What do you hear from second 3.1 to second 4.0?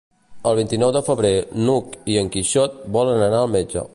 anar al metge.